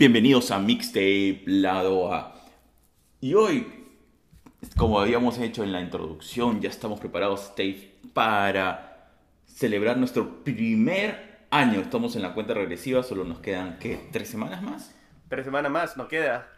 [0.00, 2.34] Bienvenidos a Mixtape Lado A.
[3.20, 3.70] Y hoy,
[4.78, 7.52] como habíamos hecho en la introducción, ya estamos preparados,
[8.14, 9.12] para
[9.44, 11.80] celebrar nuestro primer año.
[11.82, 14.08] Estamos en la cuenta regresiva, solo nos quedan, ¿qué?
[14.10, 14.96] ¿Tres semanas más?
[15.28, 16.50] Tres semanas más, nos queda.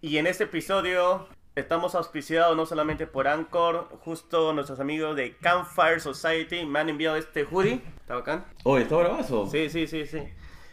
[0.00, 6.00] Y en este episodio estamos auspiciados no solamente por Anchor, justo nuestros amigos de Campfire
[6.00, 7.82] Society me han enviado este hoodie.
[8.00, 8.46] ¿Está bacán?
[8.64, 9.46] Oh, ¿está bravazo?
[9.46, 10.20] Sí, sí, sí, sí.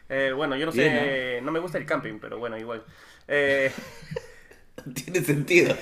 [0.09, 2.83] Eh, bueno, yo no Bien, sé, no me gusta el camping, pero bueno, igual.
[3.27, 3.71] Eh,
[4.93, 5.75] Tiene sentido.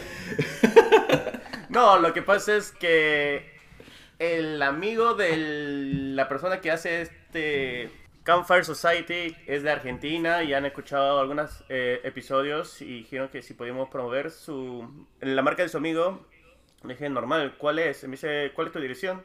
[1.69, 3.51] no, lo que pasa es que
[4.19, 5.35] el amigo de
[6.15, 7.91] la persona que hace este
[8.23, 13.53] Campfire Society es de Argentina y han escuchado algunos eh, episodios y dijeron que si
[13.53, 16.25] podíamos promover su la marca de su amigo.
[16.83, 18.03] Le dije, normal, ¿cuál es?
[18.03, 19.23] Me dice, ¿cuál es tu dirección?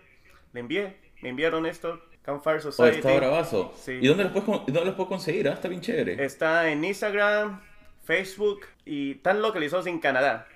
[0.52, 2.98] Le envié, me enviaron esto, Campfire Oh, Society.
[2.98, 3.72] está bravazo.
[3.74, 3.92] Sí.
[4.02, 5.48] ¿Y dónde los puedes, dónde los puedo conseguir?
[5.48, 6.22] Ah, está bien chévere.
[6.22, 7.58] Está en Instagram,
[8.04, 10.46] Facebook y están localizados en Canadá.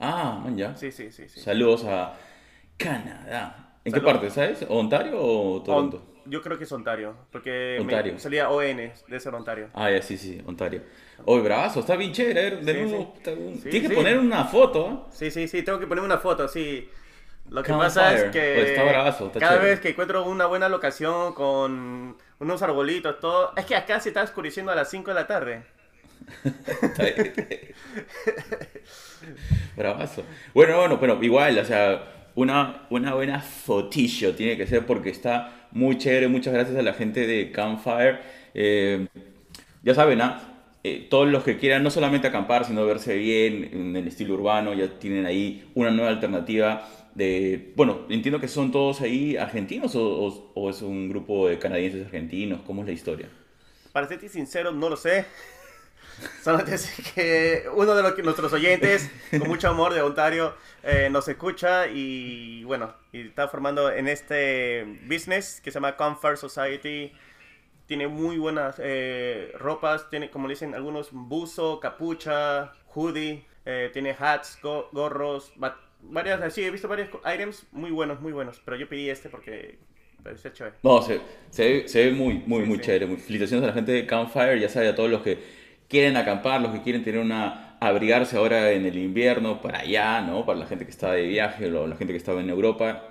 [0.00, 0.74] Ah, man, ya.
[0.76, 1.28] Sí, sí, sí.
[1.28, 1.38] sí.
[1.40, 2.14] Saludos a
[2.76, 3.76] Canadá.
[3.84, 4.66] ¿En qué parte, sabes?
[4.68, 5.98] ¿Ontario o Toronto?
[5.98, 8.14] On- yo creo que es Ontario, porque Ontario.
[8.14, 8.76] me salía ON
[9.08, 9.68] de ser Ontario.
[9.74, 10.82] Ah, ya, sí, sí, Ontario.
[11.26, 12.40] Oye, bravazo, está bien chévere.
[12.40, 13.18] a ver, de Sí, nuevo, sí.
[13.18, 15.08] está un- Sí, Tienes que poner una foto, ¿ah?
[15.12, 16.88] Sí, sí, sí, tengo que poner una foto, sí.
[17.48, 19.70] Lo que pasa es que Oye, está bravazo, está cada chévere.
[19.70, 23.52] vez que encuentro una buena locación con unos arbolitos, todo...
[23.56, 25.62] Es que acá se está oscureciendo a las 5 de la tarde.
[29.76, 30.24] Bravazo.
[30.54, 35.68] Bueno, bueno, pero igual, o sea, una, una buena fotillo tiene que ser porque está
[35.72, 36.28] muy chévere.
[36.28, 38.18] Muchas gracias a la gente de Campfire.
[38.54, 39.06] Eh,
[39.82, 40.40] ya saben, ¿ah?
[40.82, 44.74] Eh, todos los que quieran no solamente acampar, sino verse bien en el estilo urbano,
[44.74, 47.72] ya tienen ahí una nueva alternativa de...
[47.76, 52.06] Bueno, entiendo que son todos ahí argentinos o, o- o es un grupo de canadienses
[52.06, 52.60] argentinos.
[52.66, 53.28] ¿Cómo es la historia?
[53.92, 55.24] Para serte sincero, no lo sé.
[56.42, 61.26] Solamente sé que uno de los nuestros oyentes, con mucho amor de Ontario, eh, nos
[61.28, 67.12] escucha y bueno, y está formando en este business que se llama Comfort Society.
[67.86, 74.58] Tiene muy buenas eh, ropas, tiene, como dicen algunos, buzo, capucha, hoodie, eh, tiene hats,
[74.62, 75.52] go- gorros,
[76.10, 79.78] varias, así, he visto varios items muy buenos, muy buenos, pero yo pedí este porque
[80.22, 80.76] parecía chévere.
[80.82, 81.20] No, se,
[81.50, 82.80] se, ve, se ve muy, muy, Sí, muy sí.
[82.80, 83.06] chévere.
[83.06, 85.38] Muy- Felicitaciones a la gente de Campfire, ya sabe, a todos los que
[85.88, 90.44] quieren acampar, los que quieren tener una, abrigarse ahora en el invierno, para allá, ¿no?
[90.44, 93.08] Para la gente que está de viaje, o la gente que estaba en Europa.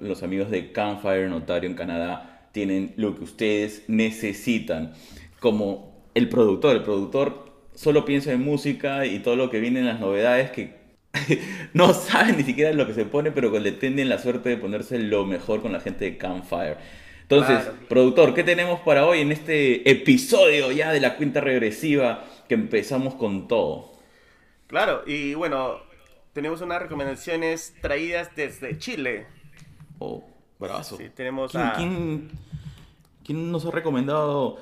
[0.00, 4.92] Los amigos de Campfire en Ontario, en Canadá, tienen lo que ustedes necesitan.
[5.40, 9.86] Como el productor, el productor solo piensa en música y todo lo que viene en
[9.86, 10.77] las novedades que
[11.74, 14.98] no saben ni siquiera lo que se pone, pero le tienen la suerte de ponerse
[14.98, 16.76] lo mejor con la gente de Campfire.
[17.22, 17.78] Entonces, Claro.
[17.88, 23.14] productor, ¿qué tenemos para hoy en este episodio ya de la cuenta regresiva que empezamos
[23.14, 23.92] con todo?
[24.66, 25.78] Claro, y bueno,
[26.32, 29.26] tenemos unas recomendaciones traídas desde Chile.
[29.98, 30.24] Oh,
[30.58, 30.96] bravazo.
[30.96, 31.72] Sí, tenemos ¿Quién, a...
[31.74, 32.30] quién-
[33.24, 34.58] quién nos ha recomendado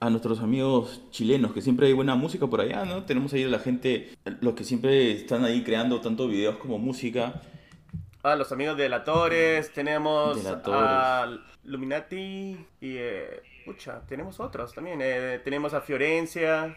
[0.00, 1.52] a nuestros amigos chilenos?
[1.52, 3.04] Que siempre hay buena música por allá, ¿no?
[3.04, 4.10] Tenemos ahí a la gente,
[4.40, 7.40] los que siempre están ahí creando tanto videos como música.
[8.22, 10.80] a los amigos de La Torres, tenemos De La Torres.
[10.82, 12.96] a Luminati y...
[12.96, 15.00] Eh, pucha, tenemos otros también.
[15.02, 16.76] eh, tenemos a Fiorencia.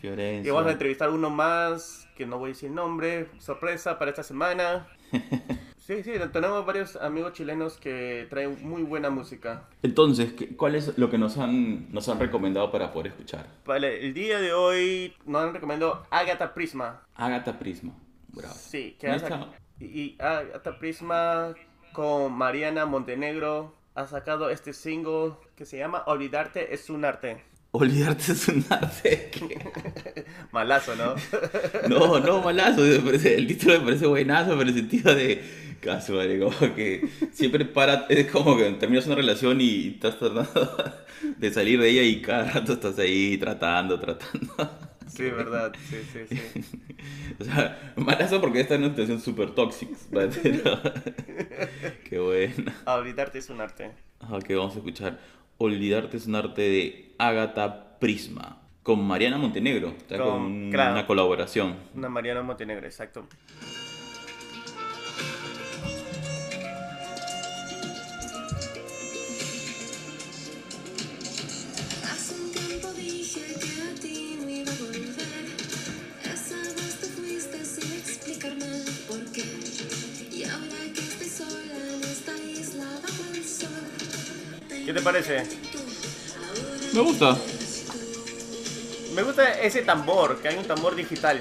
[0.00, 0.48] Fiorencia.
[0.48, 4.10] Y vamos a entrevistar uno más, que no voy a decir el nombre, sorpresa para
[4.10, 4.86] esta semana.
[5.86, 9.68] Sí, sí, tenemos varios amigos chilenos que traen muy buena música.
[9.82, 13.46] Entonces, ¿qué- ¿cuál es lo que nos han, nos han recomendado para poder escuchar?
[13.64, 17.02] Vale, el día de hoy nos han recomendado Agatha Prisma.
[17.14, 17.92] Agatha Prisma.
[18.32, 18.54] Bravo.
[18.54, 19.28] Sí, que ¿Y ha esta?
[19.28, 19.46] sac-
[19.78, 21.54] y, Agatha Prisma
[21.92, 27.44] con Mariana Montenegro ha sacado este single que se llama Olvidarte es un arte.
[27.70, 29.30] Olvidarte es un arte.
[30.50, 31.14] Malazo, ¿no?
[31.88, 32.84] No, no, malazo.
[32.84, 35.65] el título me parece buenazo, pero en el sentido de.
[35.80, 38.06] Caso, vale, como que siempre para.
[38.08, 40.94] Es como que terminas una relación y estás tratando
[41.38, 44.70] de salir de ella y cada rato estás ahí tratando, tratando.
[45.06, 46.60] Sí, verdad, sí, sí, sí.
[47.38, 49.94] O sea, malazo porque está en una situación súper tóxica.
[52.08, 52.72] Qué bueno.
[52.86, 53.92] Olvidarte es un arte.
[54.30, 55.18] Ok, vamos a escuchar
[55.58, 59.88] Olvidarte es un arte de Agatha Prisma con Mariana Montenegro.
[59.96, 60.92] Está Con- con claro.
[60.92, 61.76] una colaboración.
[61.94, 63.26] Una Mariana Montenegro, exacto.
[84.86, 85.42] ¿Qué te parece?
[86.94, 87.36] Me gusta.
[89.14, 91.40] Me gusta ese tambor, que hay un tambor digital.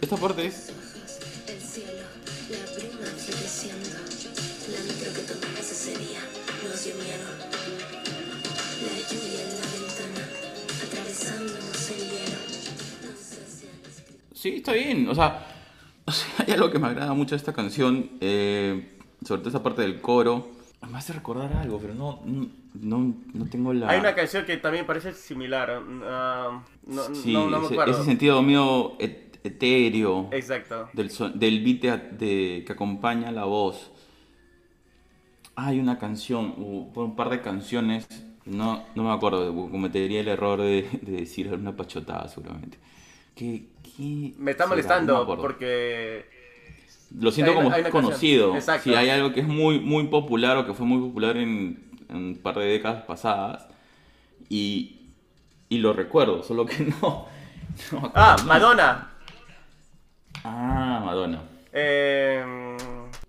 [0.00, 0.70] Esta parte es.
[1.46, 2.06] El cielo,
[2.50, 3.90] la bruma floreciendo.
[4.72, 6.20] La micro que tomamos ese día
[6.64, 7.28] nos dio miedo.
[8.82, 10.28] La lluvia en la ventana,
[10.82, 12.38] atravesándonos el hielo.
[13.02, 14.24] No sé si han escrito.
[14.34, 15.06] Sí, está bien.
[15.08, 15.46] O sea,
[16.06, 18.12] o sea, hay algo que me agrada mucho de esta canción.
[18.22, 20.50] eh, sobre todo esa parte del coro.
[20.90, 22.20] Me hace recordar algo, pero no,
[22.74, 23.88] no, no tengo la.
[23.88, 25.80] Hay una canción que también parece similar.
[26.04, 27.92] ah, no, Sí, no, no me acuerdo.
[27.92, 30.28] ese sentido mío et- etéreo.
[30.32, 30.88] Exacto.
[30.92, 33.92] del, del beat de- de- que acompaña la voz.
[35.54, 38.06] Hay una canción, u- un par de canciones,
[38.46, 42.78] no, no me acuerdo, cometería el error de, de decir una pachotada seguramente.
[43.34, 43.66] ¿Qué,
[43.96, 46.26] qué Me está molestando porque
[47.20, 48.54] Lo siento hay como hay conocido.
[48.54, 48.84] exacto.
[48.84, 52.16] Si hay algo que es muy, muy popular o que fue muy popular en, en
[52.16, 53.66] un par de décadas pasadas
[54.48, 55.00] y,
[55.68, 57.26] y lo recuerdo, solo que no.
[58.14, 58.36] Ah.
[58.46, 59.10] Madonna.
[60.44, 61.42] Ah, Madonna.
[61.72, 62.76] Eh,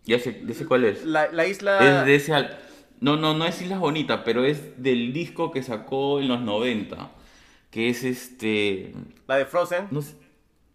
[0.05, 1.05] Ya sé, ya sé cuál es.
[1.05, 1.79] la, la isla.
[2.01, 2.57] Es de ese al-
[2.99, 7.11] No, no, no es Islas Bonitas, pero es del disco que sacó en los 90.
[7.71, 8.93] Que es este.
[9.27, 9.87] La de Frozen.
[9.91, 10.15] No sé.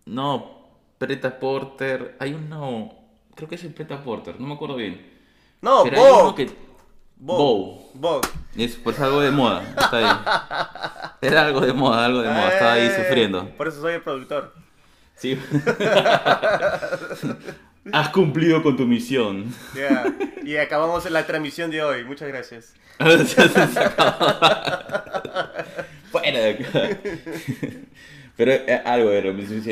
[0.06, 0.69] No,
[0.99, 2.16] Preta Porter.
[2.20, 2.94] Hay uno.
[3.38, 5.00] Creo que es el Preta Porter, no me acuerdo bien.
[5.62, 6.46] No, pero hay uno Vogue.
[6.46, 6.52] que.
[7.17, 7.81] Vogue.
[7.94, 8.29] Vogue.
[8.56, 9.62] Es pues algo de moda.
[9.79, 11.08] Está ahí.
[11.29, 12.49] Era algo de moda, algo de moda.
[12.52, 13.49] Estaba ahí Eh, sufriendo.
[13.50, 14.52] Por eso soy el productor.
[15.14, 15.38] Sí.
[17.93, 19.55] Has cumplido con tu misión.
[19.75, 20.05] Ya.
[20.44, 22.05] Y acabamos la transmisión de hoy.
[22.05, 22.75] Muchas gracias.
[26.11, 26.99] Fuera de acá.
[28.37, 29.19] Pero eh, algo de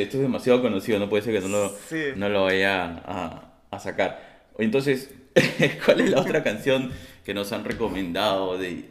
[0.02, 2.02] esto es demasiado conocido, no puede ser que no lo, Sí.
[2.16, 4.46] no lo vaya a, a sacar.
[4.58, 5.10] Entonces,
[5.84, 6.92] ¿cuál es la otra canción
[7.24, 8.88] que nos han recomendado de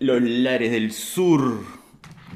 [0.00, 1.64] los lares del sur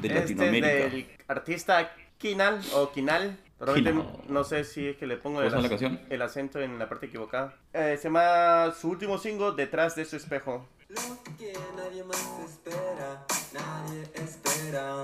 [0.01, 0.67] de Este Latinoamérica?
[0.67, 3.37] del artista Kinal o Kinal.
[3.59, 5.99] Realmente no sé si es que le pongo ¿Cómo el, ac- canción?
[6.09, 7.53] el acento en la parte equivocada.
[7.73, 10.67] Eh, se llama su último single, Detrás de su espejo.
[10.89, 10.97] Lo
[11.37, 15.03] que nadie más espera, nadie espera.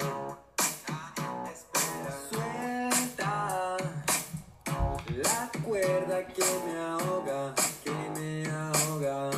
[5.24, 7.54] La cuerda que me ahoga,
[7.84, 9.32] que me ahoga.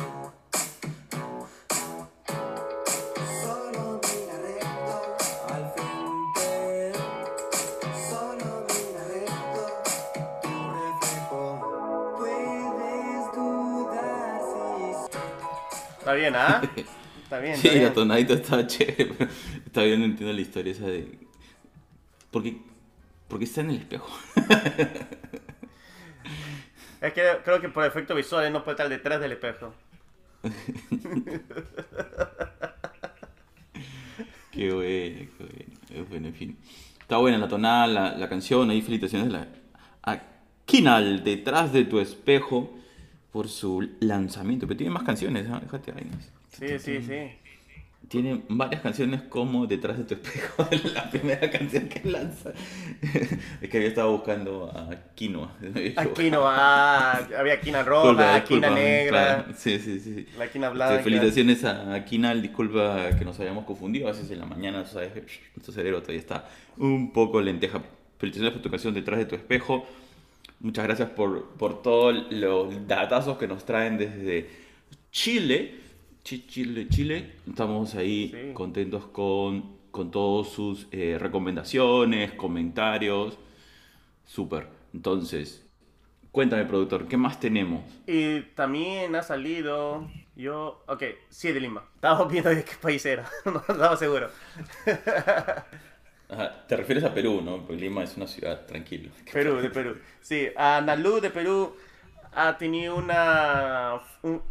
[3.42, 5.16] Solo mira recto
[5.48, 6.92] al frente,
[8.10, 9.62] solo mira recto
[10.42, 11.40] tu reflejo.
[12.18, 16.60] Puedes dudar si Está bien, ¿ah?
[17.22, 17.56] Está bien.
[17.56, 17.84] Sí, está bien.
[17.84, 19.14] la tonadita está chévere.
[19.16, 19.30] pero
[19.64, 21.16] Está bien, no entiendo la historia esa de...
[22.32, 22.60] ¿Por qué,
[23.28, 24.08] por qué está en el espejo?
[27.00, 29.74] Es que creo que por efecto visual él no puede estar detrás del espejo.
[34.50, 35.74] Qué bueno, qué bueno.
[35.90, 36.58] Eh, Bueno, en fin.
[37.00, 39.48] Está buena la tonada, la, la canción, ahí felicitaciones a, la,
[40.02, 40.22] a
[40.64, 42.76] Kinal, detrás de tu espejo,
[43.32, 44.66] por su lanzamiento.
[44.66, 45.60] Pero tiene más canciones, ¿ah?
[45.62, 46.10] déjate ahí.
[46.48, 47.39] Sí, sí, sí.
[48.10, 52.50] Tiene varias canciones como Detrás de tu espejo, la primera canción que lanza.
[53.60, 55.56] es que había estado buscando a Quinoa.
[55.94, 57.12] Aquí no va.
[57.12, 59.44] Había quina Disculpa, roja, quina negra, claro.
[59.56, 60.26] Sí, sí, sí.
[60.36, 61.04] la quina blanca.
[61.04, 65.12] felicitaciones a Kinal, disculpa que nos hayamos confundido, a veces en la mañana, sabes,
[65.54, 67.80] nuestro cerebro todavía está un poco lenteja.
[68.18, 69.86] Felicitaciones por tu canción Detrás de tu espejo.
[70.58, 74.50] Muchas gracias por, por todos los datazos que nos traen desde
[75.12, 75.89] Chile.
[76.24, 77.36] Chi- Chile, Chile.
[77.48, 78.52] Estamos ahí Sí.
[78.54, 83.38] contentos con, con todas sus eh, recomendaciones, comentarios.
[84.26, 84.68] Súper.
[84.94, 85.66] Entonces,
[86.32, 87.82] cuéntame, productor, ¿qué más tenemos?
[88.06, 90.08] Y también ha salido.
[90.36, 90.82] Yo.
[90.88, 91.84] Ok, sí, de Lima.
[91.96, 93.28] Estábamos viendo de qué país era.
[93.44, 94.30] no estaba seguro.
[96.28, 97.58] Ajá, te refieres a Perú, ¿no?
[97.66, 99.10] Porque Lima es una ciudad tranquila.
[99.32, 99.96] Perú, de Perú.
[100.20, 101.74] Sí, Analu de Perú
[102.32, 104.42] ha tenido una, un-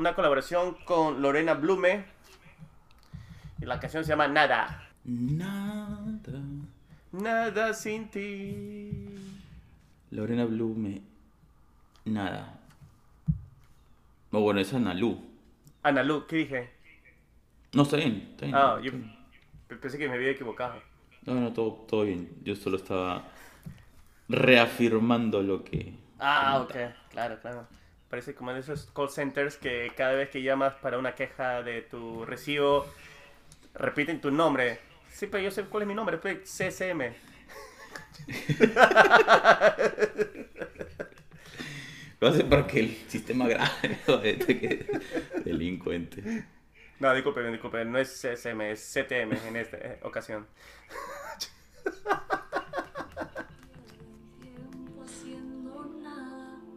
[0.00, 2.04] una colaboración con Lorena Blume.
[3.60, 4.88] Y la canción se llama Nada.
[5.04, 6.40] Nada.
[7.12, 8.90] Nada sin ti.
[10.10, 11.02] Lorena Blume.
[12.06, 12.58] Nada.
[14.32, 15.20] No, bueno, es Analu.
[15.82, 16.70] Analu, ¿qué dije?
[17.72, 18.56] No, está bien, está bien.
[18.56, 19.16] Ah, está yo bien.
[19.80, 20.80] pensé que me había equivocado.
[21.26, 22.30] No, no, todo, todo bien.
[22.42, 23.24] Yo solo estaba
[24.28, 25.94] reafirmando lo que.
[26.18, 26.96] Ah, ok, comentaba.
[27.10, 27.79] claro, claro.
[28.10, 31.82] Parece como en esos call centers que cada vez que llamas para una queja de
[31.82, 32.86] tu recibo,
[33.74, 34.80] repiten tu nombre.
[35.12, 37.14] Sí, pero yo sé cuál es mi nombre, pues CCM.
[42.20, 44.86] Lo hace para que el sistema grabe, joder, que
[45.44, 46.44] delincuente.
[46.98, 50.46] No, disculpe, disculpe, no es CSM, es CTM en esta eh, ocasión.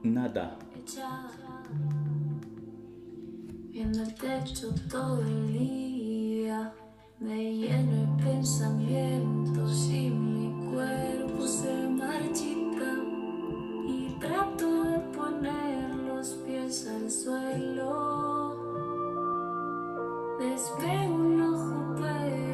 [0.04, 0.58] Nada,
[3.72, 6.74] Viendo el techo todo el día.
[7.20, 12.98] Me lleno de pensamientos y mi cuerpo se marchita.
[13.88, 18.58] Y trato de poner los pies al suelo.
[20.38, 22.53] Despego un ojo, pero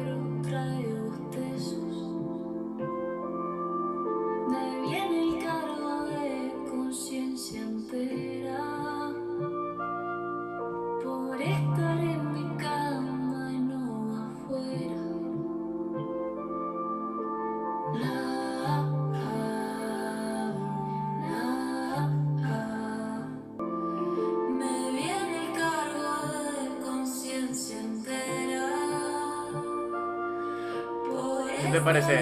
[31.80, 32.18] te parece?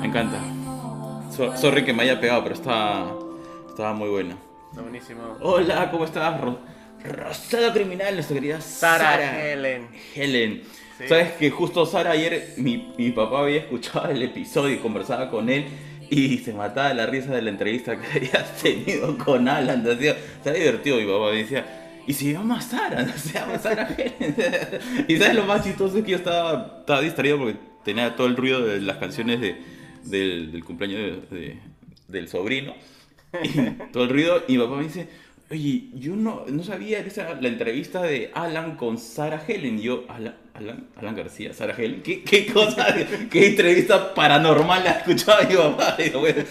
[0.00, 0.38] Me encanta.
[1.34, 3.14] So- sorry que me haya pegado, pero estaba,
[3.68, 4.36] estaba muy buena.
[4.70, 5.20] Está buenísimo.
[5.40, 6.40] Hola, ¿cómo estás?
[6.40, 6.58] Ro-
[7.04, 9.44] Rosado Criminal, nuestra querida Sara, Sara.
[9.52, 9.88] Helen.
[10.14, 10.62] Helen.
[10.98, 11.04] Sí.
[11.08, 15.50] Sabes que justo Sara ayer, mi, mi papá había escuchado el episodio y conversaba con
[15.50, 15.66] él
[16.08, 19.84] y se mataba de la risa de la entrevista que habías tenido con Alan.
[19.84, 21.30] Decía, está divertido mi papá.
[21.32, 24.34] Me decía, y se llama Sara, no se llama Sara Helen.
[25.08, 28.36] y sabes lo más chistoso es que yo estaba, estaba distraído porque tenía todo el
[28.36, 29.56] ruido de las canciones de,
[30.04, 31.58] del, del cumpleaños de- de-
[32.08, 32.74] del sobrino.
[33.42, 33.48] Y
[33.92, 35.08] todo el ruido y mi papá me dice,
[35.50, 39.78] oye, yo no, no sabía que esa era la entrevista de Alan con Sara Helen.
[39.78, 42.94] Y yo, Alan, Alan, Alan García, Sara Helen, ¿qué, qué cosa,
[43.30, 45.96] qué entrevista paranormal ha escuchado mi papá?
[46.02, 46.42] Digo, bueno,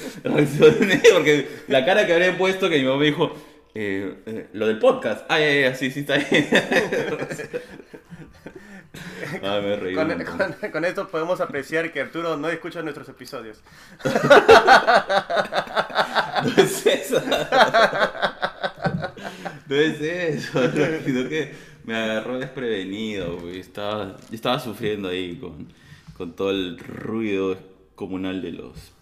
[1.14, 3.34] porque la cara que habría puesto que mi papá me dijo,
[3.78, 5.26] eh, eh, lo del podcast.
[5.30, 6.48] Ah, ya, ya, sí, sí, está bien.
[9.44, 9.96] Ah, me reí.
[9.96, 13.62] Con, esto podemos apreciar que Arturo no escucha nuestros episodios.
[16.46, 17.22] No es eso.
[19.68, 20.62] No es eso,
[21.04, 21.54] sino que
[21.86, 23.60] me agarró desprevenido, güey.
[23.60, 25.74] Estaba, yo estaba sufriendo ahí con,
[26.18, 27.58] con todo el ruido
[27.96, 28.94] comunal de los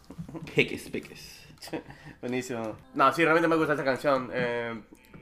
[0.55, 1.41] peques, peques.
[2.21, 2.77] Buenísimo.
[2.93, 4.29] No, sí, realmente me gusta esta canción.
[4.33, 4.81] Eh,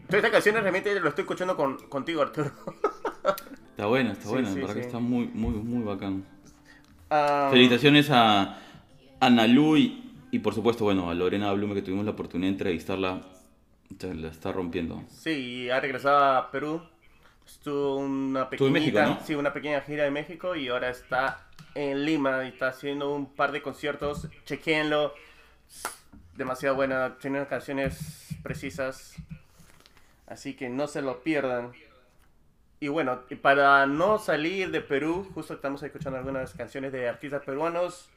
[0.09, 2.51] esta canción realmente lo estoy escuchando con, contigo, Arturo.
[3.71, 6.23] Está bueno, está Sí, bueno, sí, la verdad que está muy, muy, muy bacán.
[7.09, 8.57] Ah, Felicitaciones a
[9.19, 13.21] Analu y, y por supuesto, bueno, a Lorena Blume que tuvimos la oportunidad de entrevistarla.
[13.99, 15.03] Se la está rompiendo.
[15.09, 16.81] Sí, ha regresado a Perú.
[17.45, 19.19] Estuvo una pequeñita, México, ¿no?
[19.25, 23.33] sí, una pequeña gira de México y ahora está en Lima y está haciendo un
[23.33, 24.27] par de conciertos.
[24.45, 25.13] Chequenlo.
[26.35, 29.15] Demasiado buena, tiene unas canciones precisas.
[30.27, 31.73] Así que no se lo pierdan.
[32.83, 37.43] Y bueno, y para no salir de Perú, justo estamos escuchando algunas canciones de artistas
[37.43, 38.09] peruanos.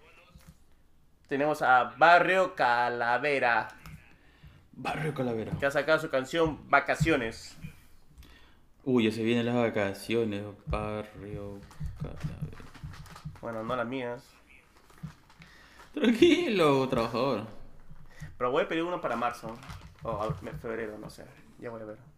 [1.29, 3.69] Tenemos a Barrio Calavera,
[4.73, 5.53] Barrio Calavera.
[5.61, 7.59] que ha sacado su canción Vacaciones.
[8.85, 11.61] Uy, ya se vienen las vacaciones, Barrio
[11.99, 12.59] Calavera.
[13.43, 14.25] Bueno, no las mías.
[15.93, 17.47] Tranquilo, trabajador.
[18.39, 19.59] Pero voy a pedir uno para marzo.
[20.03, 21.27] O febrero, no sé.
[21.61, 22.14] Ya voy a ver.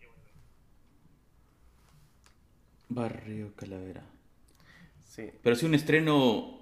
[2.88, 4.02] Barrio Calavera.
[5.04, 5.30] Sí.
[5.42, 6.58] Pero sí un estreno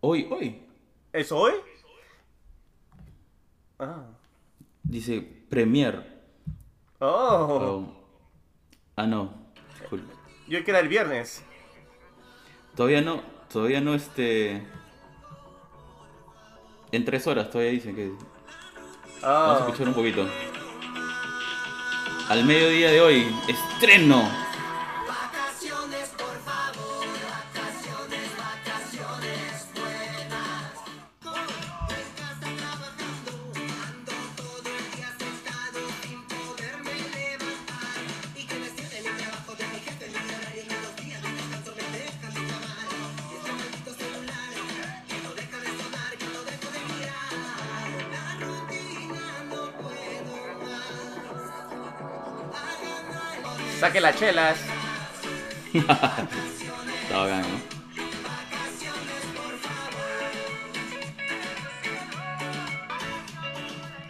[0.00, 0.62] hoy, hoy.
[1.12, 1.52] ¿Es hoy?
[3.78, 4.04] Ah.
[4.82, 6.22] Dice Premier.
[7.00, 7.06] Oh.
[7.06, 8.04] Oh.
[8.96, 9.32] Ah, no.
[9.80, 10.12] Disculpe.
[10.48, 11.42] Yo que era el viernes.
[12.76, 14.62] Todavía no, todavía no este...
[16.92, 18.08] En tres horas todavía dicen que...
[18.08, 19.58] Vamos a Ah.
[19.60, 20.26] escuchar un poquito.
[22.28, 24.22] Al mediodía de hoy, estreno.
[54.04, 54.58] Las chelas.
[55.72, 57.56] Está bacán, ¿no?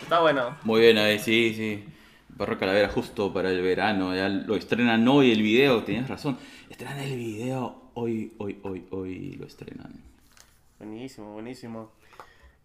[0.02, 0.56] Está bueno.
[0.64, 1.84] Muy bien, ahí sí, sí.
[2.30, 4.12] Barrio Calavera justo para el verano.
[4.16, 6.38] Ya lo estrenan hoy el video, tenías razón.
[6.68, 9.92] Estrenan el video hoy, hoy, hoy, hoy lo estrenan.
[10.80, 11.92] Buenísimo, buenísimo.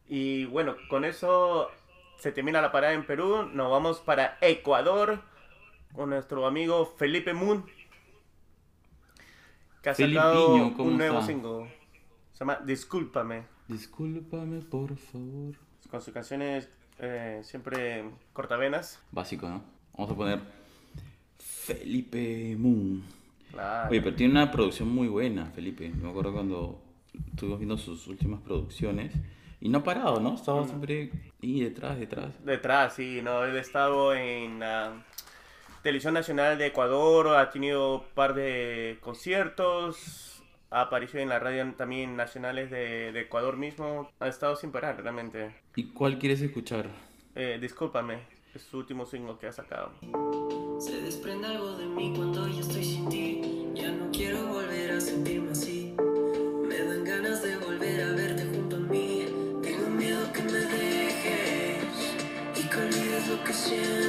[0.08, 1.70] Y bueno, con eso
[2.18, 3.48] se termina la parada en Perú.
[3.54, 5.22] Nos vamos para Ecuador
[5.94, 7.66] con nuestro amigo Felipe Moon.
[9.82, 11.28] que ha sacado ¿cómo un nuevo está?
[11.28, 11.70] single.
[12.34, 13.44] Se llama Discúlpame.
[13.68, 15.56] Discúlpame, por favor.
[15.90, 16.70] Con sus canciones
[17.00, 18.04] eh, siempre
[18.34, 19.02] cortavenas.
[19.12, 19.64] Básico, ¿no?
[19.94, 20.40] Vamos a poner
[21.38, 23.04] Felipe Moon.
[23.52, 23.90] Claro.
[23.90, 25.90] Oye, pero tiene una producción muy buena, Felipe.
[25.90, 26.82] Me acuerdo cuando
[27.32, 29.14] estuvimos viendo sus últimas producciones.
[29.62, 30.36] Y no ha parado, ¿no?
[30.36, 31.12] Estaba siempre
[31.44, 32.34] ahí detrás, detrás.
[32.46, 34.62] Detrás, sí, no, él ha estado en
[35.82, 41.74] Televisión Nacional de Ecuador, ha tenido un par de conciertos, ha aparecido en la radio
[41.76, 45.56] también nacionales de, de Ecuador mismo, ha estado sin parar realmente.
[45.76, 46.88] ¿Y cuál quieres escuchar?
[47.36, 48.20] Eh, discúlpame,
[48.54, 49.94] es su último single que ha sacado.
[50.80, 53.42] Se desprende algo de mí cuando yo estoy sin ti.
[53.76, 55.96] Ya no quiero volver a sentirme así.
[56.68, 59.26] Me dan ganas de volver a verte junto a mí.
[59.62, 62.16] Tengo miedo que me dejes
[62.58, 64.09] y que olvides lo que siento.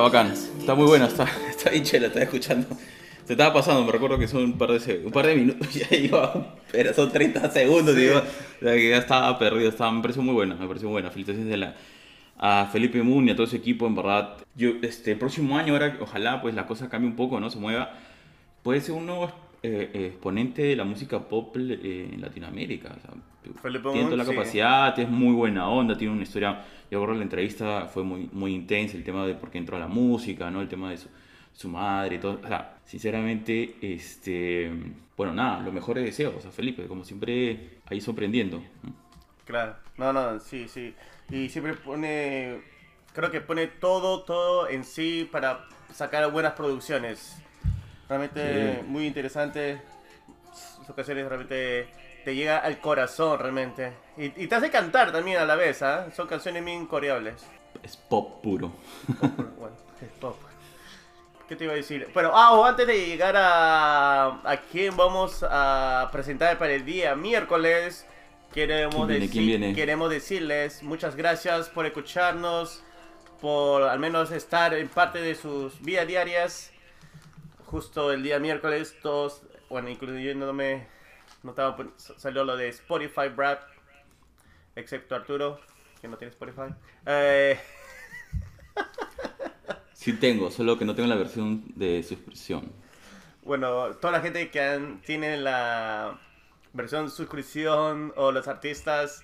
[0.00, 2.66] Está bacán, está muy bueno, está, está bien chela, estaba escuchando.
[3.26, 5.94] Se estaba pasando, me recuerdo que son un par de, un par de minutos, ya
[5.94, 8.00] iba, pero son 30 segundos, Sí.
[8.00, 11.10] digo, o sea, que ya estaba perdido, estaba, me pareció muy buena, me pareció buena.
[11.10, 11.74] Felicitaciones de la,
[12.38, 14.38] a Felipe Moon y a todo ese equipo, en verdad.
[14.56, 17.50] Yo, este, el próximo año, ahora, ojalá pues la cosa cambie un poco, ¿no?
[17.50, 17.92] Se mueva.
[18.62, 19.26] Puede ser un nuevo
[19.62, 22.88] eh, eh, exponente de la música pop eh, en Latinoamérica.
[22.88, 24.30] o sea, tiene toda la sí.
[24.30, 26.64] capacidad, es muy buena onda, tiene una historia.
[26.90, 29.80] Yo recuerdo la entrevista fue muy, muy intensa, el tema de por qué entró a
[29.80, 30.60] la música, ¿no?
[30.60, 31.08] El tema de su,
[31.52, 32.40] su madre y todo.
[32.42, 34.70] O sea, sinceramente, este.
[35.16, 38.62] Bueno, nada, los mejores deseos a Felipe, como siempre, ahí sorprendiendo.
[39.44, 40.94] Claro, no, no, sí, sí.
[41.30, 42.60] Y siempre pone,
[43.12, 47.36] creo que pone todo, todo en sí para sacar buenas producciones.
[48.08, 48.86] Realmente Sí.
[48.88, 49.80] muy interesante.
[50.86, 51.88] Sus canciones realmente
[52.24, 53.92] te llega al corazón, realmente.
[54.16, 56.08] Y, y te hace cantar también a la vez, ¿ah?
[56.14, 57.44] Son canciones bien coreables.
[57.82, 58.72] Es pop puro.
[59.58, 60.36] bueno, es pop.
[61.48, 62.08] ¿Qué te iba a decir?
[62.14, 67.14] Pero, ah, o antes de llegar a, a quién vamos a presentar para el día
[67.16, 68.06] miércoles,
[68.52, 69.20] queremos, ¿Quién viene?
[69.26, 69.74] decir- ¿Quién viene?
[69.74, 72.82] queremos decirles muchas gracias por escucharnos,
[73.40, 76.70] por al menos estar en parte de sus vidas diarias.
[77.66, 80.86] Justo el día miércoles, todos, bueno, incluyéndome,
[81.42, 83.62] no estaba, pon- salió lo de Spotify Rap,
[84.76, 85.60] excepto Arturo,
[86.00, 86.74] que no tiene Spotify.
[87.06, 87.58] Eh,
[89.92, 92.72] Sí tengo, solo que no tengo la versión de suscripción.
[93.42, 96.18] Bueno, toda la gente que han- tiene la
[96.72, 99.22] versión suscripción o los artistas,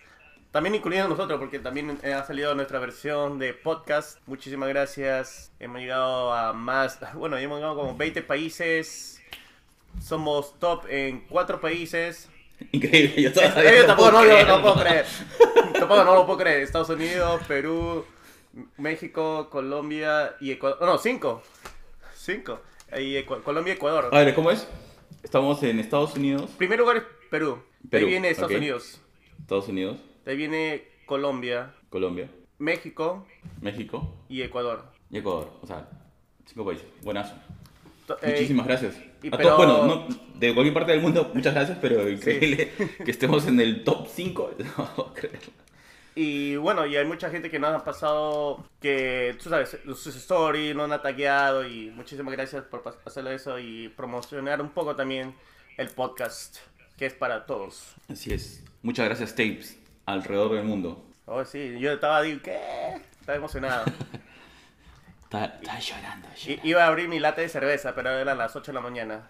[0.51, 4.19] también incluyendo nosotros, porque también ha salido nuestra versión de podcast.
[4.27, 5.51] Muchísimas gracias.
[5.61, 9.16] Hemos llegado a más, bueno, hemos llegado como 20 países.
[10.01, 12.29] Somos top en 4 países.
[12.73, 14.57] Increíble, yo todavía Eh, no tampoco puedo no, no, creerlo.
[14.57, 15.07] no puedo creer.
[15.79, 16.63] Tampoco no lo puedo creer.
[16.63, 18.05] Estados Unidos, Perú,
[18.79, 20.79] México, Colombia y Ecuador.
[20.81, 21.43] No, 5.
[22.15, 22.61] 5.
[22.99, 24.09] Y Ecu- Colombia y Ecuador.
[24.13, 24.67] A ver, ¿cómo es?
[25.23, 26.51] Estamos en Estados Unidos.
[26.57, 27.63] Primer lugar es Perú.
[27.91, 28.59] Perú, ahí viene Estados ok.
[28.59, 29.01] Unidos.
[29.41, 32.29] Estados Unidos, De ahí viene Colombia, Colombia,
[32.59, 33.27] México
[33.61, 34.85] México y Ecuador.
[35.11, 35.53] y Ecuador.
[35.63, 35.89] O sea,
[36.47, 36.87] cinco países.
[37.03, 37.35] Buenazo.
[38.23, 38.95] Eh, Muchísimas gracias.
[39.23, 42.73] y A pero- bueno, no, de cualquier parte del mundo, muchas gracias, pero increíble
[43.05, 44.51] que estemos en el top 5.
[44.79, 45.13] No.
[46.19, 50.75] Y bueno, y hay mucha gente que nos ha pasado que, tú sabes, sus stories
[50.75, 55.35] nos han tagueado y muchísimas gracias por pas- hacer eso y promocionar un poco también
[55.77, 56.57] el podcast,
[56.97, 57.95] que es para todos.
[58.09, 58.65] Así es.
[58.83, 61.05] Muchas gracias, Tapes, alrededor del mundo.
[61.27, 62.59] Oh, sí, yo estaba, digo, ¿qué?
[63.21, 63.85] Estaba emocionado.
[65.27, 66.29] Está, está llorando.
[66.37, 66.69] I- llorando.
[66.69, 69.29] iba a abrir mi lata de cerveza, pero eran las 8 de la mañana.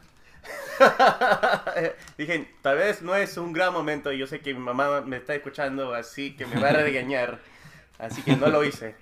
[2.18, 5.16] Dije, tal vez no es un gran momento y yo sé que mi mamá me
[5.16, 7.38] está escuchando, así que me va a regañar.
[7.98, 8.94] Así que no lo hice.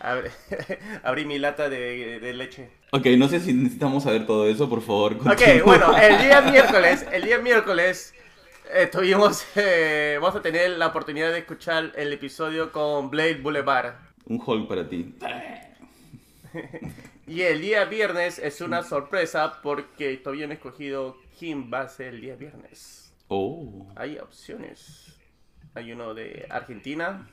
[0.00, 0.28] Abrí,
[1.02, 2.70] abrí mi lata de, de leche.
[2.92, 5.12] Ok, no sé si necesitamos saber todo eso, por favor.
[5.14, 5.64] Ok, continúa.
[5.64, 8.14] bueno, el día miércoles, el día miércoles
[8.72, 13.94] eh, tuvimos, eh, vamos a tener la oportunidad de escuchar el episodio con Blade Boulevard.
[14.24, 15.14] Un hold para ti.
[17.26, 21.88] Y el día viernes es una sorpresa porque todavía no he escogido quién va a
[21.88, 23.12] ser el día viernes.
[23.28, 23.86] Oh.
[23.96, 25.18] Hay opciones.
[25.74, 27.28] Hay uno de Argentina,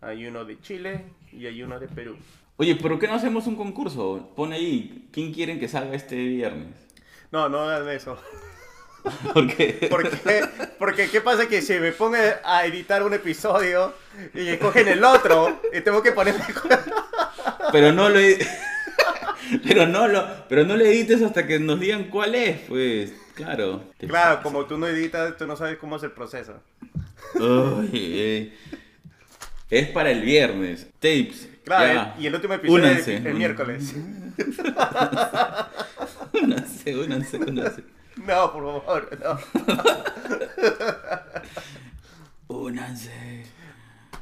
[0.00, 2.16] hay uno de Chile y hay uno de Perú.
[2.56, 4.32] Oye, ¿por qué no hacemos un concurso?
[4.34, 6.74] Pone ahí, ¿quién quieren que salga este viernes?
[7.30, 8.18] No, no hagan eso.
[9.34, 10.44] Porque ¿Por qué?
[10.78, 13.94] Porque ¿qué pasa que si me pongo a editar un episodio
[14.34, 16.44] y escogen el otro y tengo que ponerme...
[17.72, 18.18] Pero no lo.
[19.66, 23.12] Pero no, lo, pero no le edites hasta que nos digan cuál es, pues.
[23.34, 23.82] Claro.
[23.98, 26.60] Claro, como tú no editas, tú no sabes cómo es el proceso.
[27.40, 28.52] Ay, eh.
[29.70, 30.86] Es para el viernes.
[30.98, 31.48] Tapes.
[31.64, 33.16] Claro, y el último episodio es Únanse.
[33.16, 33.94] el, el miércoles.
[36.42, 37.82] Únanse, únanse, únanse.
[38.16, 39.38] No, por favor, no.
[42.48, 43.44] Únanse.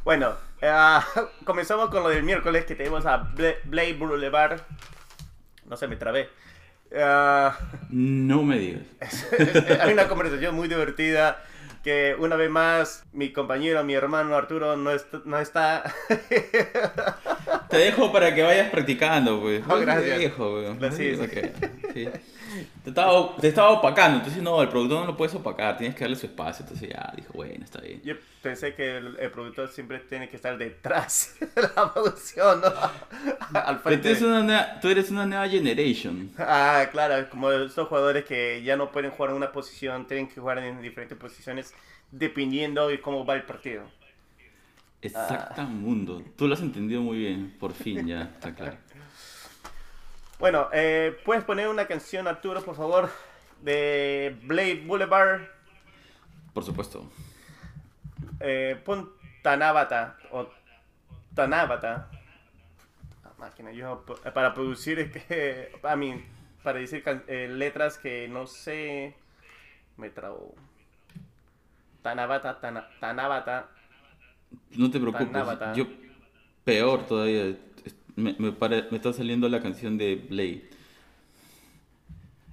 [0.07, 0.73] Bueno, eh,
[1.45, 4.61] comenzamos con lo del miércoles que tenemos a Bla- Blade Boulevard.
[5.65, 6.29] No sé, me trabé.
[6.93, 7.51] Eh,
[7.91, 8.83] No me digas.
[9.81, 11.43] hay una conversación muy divertida
[11.83, 15.83] que una vez más mi compañero, mi hermano Arturo no, est- no está.
[17.69, 19.65] Te dejo para que vayas practicando, pues.
[19.69, 20.05] Oh, gracias.
[20.05, 20.79] Te dejo, weón.
[20.79, 21.19] Gracias.
[21.19, 21.33] Ok,
[21.95, 22.09] sí.
[22.85, 26.03] Te estaba, te estaba opacando, entonces no, el productor no lo puedes opacar, tienes que
[26.05, 26.65] darle su espacio.
[26.65, 28.01] Entonces ya, dijo, bueno, está bien.
[28.03, 32.73] Yo pensé que el, el productor siempre tiene que estar detrás de la producción, ¿no?
[33.59, 34.09] Al Pero tú frente.
[34.09, 36.31] eres, una nueva, tú eres una nueva generation.
[36.39, 40.41] Ah, claro, como estos jugadores que ya no pueden jugar en una posición, tienen que
[40.41, 41.75] jugar en diferentes posiciones
[42.11, 43.85] dependiendo de cómo va el partido.
[45.01, 46.23] Exacta mundo.
[46.37, 48.79] Tú lo has entendido muy bien, por fin ya, está claro.
[50.39, 53.11] Bueno, eh, ¿puedes poner una canción, Arturo, por favor?
[53.63, 55.43] De Blade Boulevard.
[56.53, 57.11] Por supuesto.
[58.41, 59.11] Eh, pon
[59.43, 60.49] Tanabata o
[61.35, 62.11] Tanabata.
[63.25, 66.23] Ah, máquina, yo p- para producir es que a mí
[66.63, 69.15] para decir can- eh, letras que no sé
[69.97, 70.55] me trabo.
[72.03, 73.69] Tanabata, Tana- Tanabata.
[74.73, 75.33] No te preocupes.
[75.33, 75.73] Tanabata.
[75.75, 75.87] Yo,
[76.65, 77.57] peor todavía,
[78.17, 80.69] me, me, pare- me está saliendo la canción de Blade.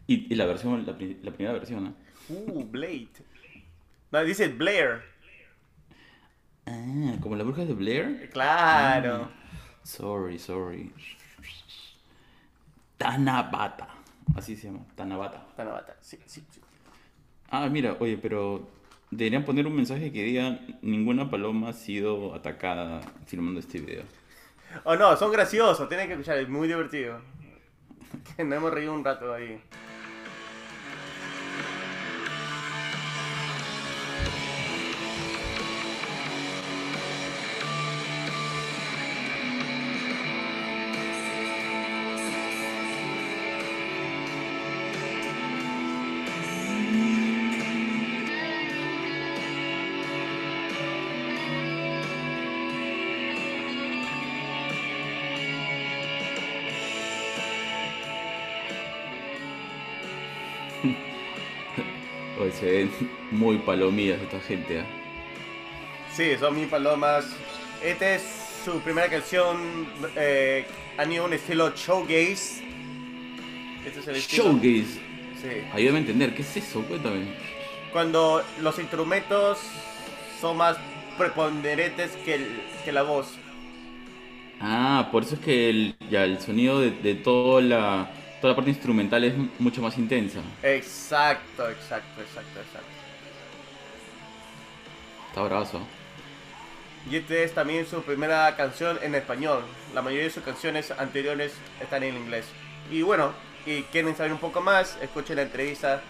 [0.08, 1.94] Y, y la versión, la, pri- la primera versión, ¿no?
[2.30, 3.08] Uh, Blade.
[4.12, 5.02] No, dice Blair.
[6.66, 8.30] Ah, como la bruja de Blair.
[8.32, 9.30] Claro.
[9.84, 10.92] Sorry, sorry.
[12.98, 13.88] Tanabata.
[14.36, 15.46] Así se llama, Tanabata.
[15.56, 16.62] Tanabata, sí, sí, sí.
[17.50, 18.68] Ah, mira, oye, pero
[19.12, 24.04] deberían poner un mensaje que diga ninguna paloma ha sido atacada filmando este video.
[24.84, 27.20] Oh no, son graciosos, tienen que escuchar, es muy divertido.
[28.36, 29.60] Que nos hemos reído un rato ahí.
[62.40, 62.92] Hoy se ven
[63.32, 64.86] muy palomillas esta gente, ¿ah?
[66.16, 67.26] Sí, son mis palomas.
[67.84, 68.24] Esta es
[68.66, 69.88] su primera canción.
[70.16, 70.66] Eh,
[70.98, 72.64] han ido un estilo showgaze.
[73.86, 74.44] Este es el estilo.
[74.44, 75.00] Showgaze.
[75.42, 75.50] Sí.
[75.74, 76.82] Ayúdame a entender, ¿qué es eso?
[76.84, 77.26] Cuéntame.
[77.92, 79.60] Cuando los instrumentos
[80.40, 80.78] son más
[81.18, 83.28] preponderantes que, el- que la voz.
[84.60, 88.12] Ah, por eso es que el, ya el sonido de, de toda, la,
[88.44, 90.42] toda la parte instrumental es mucho más intensa.
[90.62, 92.90] Exacto, exacto, exacto, exacto.
[95.30, 95.80] Está bravazo.
[97.10, 99.64] Y esta es también su primera canción en español.
[99.96, 102.44] La mayoría de sus canciones anteriores están en inglés.
[102.92, 103.32] Y bueno,
[103.66, 106.02] y quieren saber un poco más, escuchen la entrevista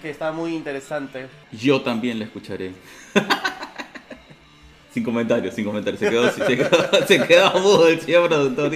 [0.00, 1.26] que está muy interesante.
[1.50, 2.70] Yo también la escucharé.
[4.92, 5.98] sin comentarios, sin comentarios.
[5.98, 8.70] Se quedó, se quedó, se quedó mudo el señor productor.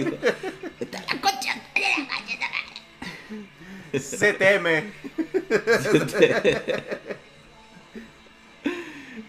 [3.92, 4.66] CTM.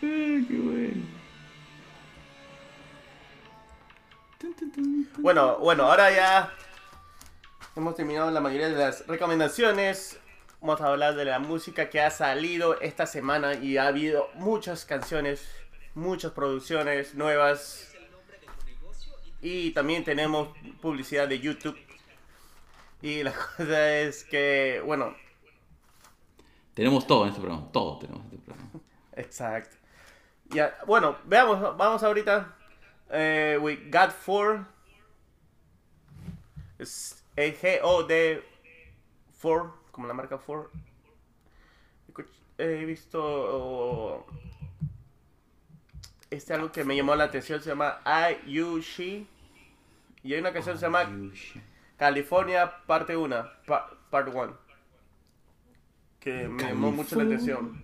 [0.02, 1.19] Ay, qué bueno.
[5.17, 6.54] Bueno, bueno, ahora ya
[7.76, 10.19] hemos terminado la mayoría de las recomendaciones.
[10.62, 14.86] Vamos a hablar de la música que ha salido esta semana y ha habido muchas
[14.86, 15.48] canciones,
[15.95, 17.93] muchas producciones nuevas.
[19.41, 20.50] Y también tenemos
[20.82, 21.78] publicidad de YouTube.
[23.01, 25.15] Y la cosa es que, bueno,
[26.73, 28.69] Tenemos todo en este programa, todo tenemos en este programa.
[29.13, 29.75] exacto.
[30.51, 32.55] Ya, bueno, veamos, vamos ahorita.
[33.12, 34.65] Eh, we got four.
[36.79, 38.43] Es el G-O-D
[39.41, 40.39] 4, como la marca.
[40.39, 40.69] Escuch-
[42.57, 44.25] He visto oh,
[46.29, 49.25] este algo que me llamó la atención, se llama I, You, She.
[50.23, 51.03] Y hay una canción que se llama
[51.99, 53.45] California Parte 1,
[54.09, 54.57] Part 1.
[56.19, 57.83] Que me llamó mucho la atención.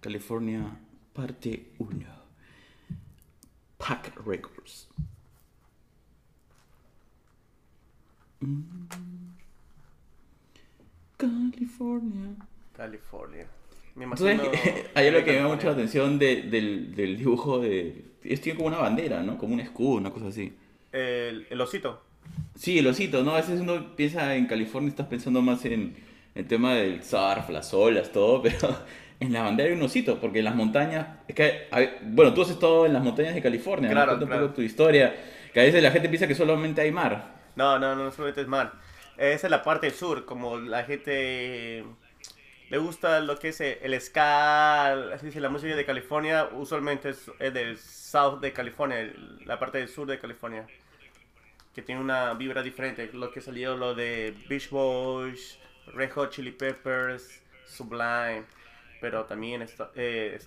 [0.00, 0.76] California,
[1.14, 2.06] parte 1.
[3.78, 4.88] Pack Records.
[8.40, 8.86] Mm.
[11.16, 12.34] California.
[12.76, 13.46] California.
[13.94, 14.74] Me ¿Tú sabes imagino.
[14.94, 18.04] hay algo que me llama mucho la atención de- del, del dibujo de...
[18.22, 19.36] Es tiene como una bandera, ¿no?
[19.38, 20.54] Como un escudo, una cosa así.
[20.92, 22.02] El, el osito.
[22.54, 23.32] Sí, el osito, ¿no?
[23.32, 25.96] A veces uno piensa en California, estás pensando más en
[26.34, 28.76] el tema del surf, las olas, todo, pero
[29.20, 32.42] en la bandera hay un osito, porque en las montañas, es que, hay- bueno, tú
[32.42, 33.94] has estado en las montañas de California, ¿no?
[33.94, 34.48] Claro, un claro.
[34.48, 35.14] poco tu historia,
[35.52, 37.40] que a veces la gente piensa que solamente hay mar.
[37.54, 38.80] No, no, no, solamente es mar.
[39.16, 41.84] Esa es la parte sur, como la gente
[42.68, 47.30] le gusta lo que es el ska, así dice la música de California, usualmente es,
[47.40, 49.12] del south de California,
[49.44, 50.70] la parte del sur de California,
[51.74, 56.52] que tiene una vibra diferente, lo que salió lo de Beach Boys, Red Hot Chili
[56.52, 58.44] Peppers, Sublime,
[59.00, 60.38] pero también está, eh,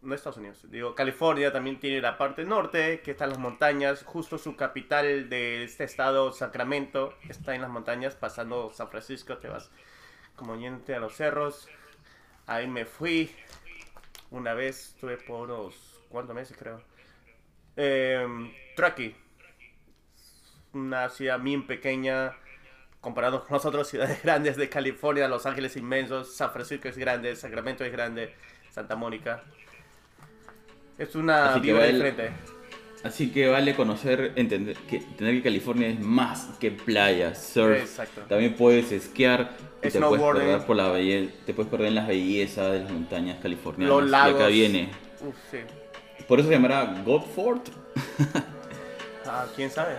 [0.00, 4.02] no Estados Unidos, digo, California también tiene la parte norte, que está en las montañas,
[4.04, 9.48] justo su capital de este estado, Sacramento, está en las montañas, pasando San Francisco, te
[9.48, 9.70] vas
[10.34, 11.68] como yéndote a los cerros,
[12.46, 13.30] ahí me fui,
[14.30, 16.82] una vez, estuve por unos, ¿cuántos meses creo?
[17.76, 18.26] Eh,
[18.74, 19.14] Truckee,
[20.74, 22.32] una ciudad bien pequeña,
[23.00, 27.34] comparado con las otras ciudades grandes de California, Los Ángeles inmensos, San Francisco es grande,
[27.36, 28.34] Sacramento es grande,
[28.70, 29.42] Santa Mónica.
[30.98, 32.30] Es una Así que vibra va el- diferente.
[33.04, 37.80] Así que vale conocer, entender que, tener que California es más que playa, surf.
[37.80, 38.20] Exacto.
[38.28, 42.06] También puedes esquiar y te puedes perder por la belle- te puedes perder en las
[42.06, 43.96] bellezas de las montañas californianas.
[44.02, 44.32] Los lagos.
[44.32, 44.90] Y acá viene.
[45.20, 45.58] Uf, sí.
[46.28, 47.62] Por eso se llamará Godford.
[49.24, 49.94] Ah, quién sabe.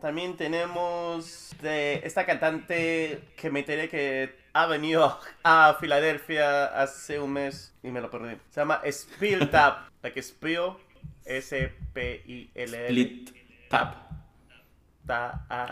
[0.00, 7.32] También tenemos de esta cantante que me enteré que ha venido a Filadelfia hace un
[7.34, 8.36] mes y me lo perdí.
[8.50, 10.72] Se llama Spill Tap, like Spill,
[11.24, 13.30] S-P-I-L-L Split
[13.68, 14.10] tap.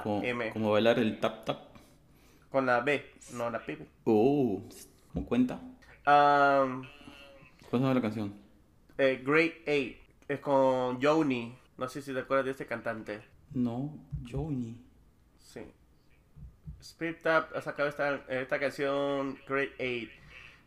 [0.02, 0.50] Como, T-A-M.
[0.52, 1.58] como bailar el tap tap.
[2.50, 3.78] Con la B, no la P.
[4.04, 4.62] Oh,
[5.12, 5.54] ¿cómo cuenta?
[6.06, 6.82] Um,
[7.70, 8.34] ¿Cuál es la canción?
[8.98, 9.96] eh, Great 8
[10.28, 11.56] es con Joni.
[11.78, 13.20] No sé si te acuerdas de este cantante.
[13.54, 13.96] No,
[14.30, 14.76] Johnny.
[15.38, 15.60] Sí.
[16.80, 20.10] Spirit Tap ha sacado esta, esta canción Great 8